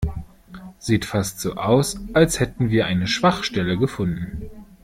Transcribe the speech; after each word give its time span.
Sieht 0.79 1.05
fast 1.05 1.39
so 1.41 1.57
aus, 1.57 1.99
als 2.13 2.39
hätten 2.39 2.71
wir 2.71 2.87
eine 2.87 3.05
Schwachstelle 3.05 3.77
gefunden. 3.77 4.49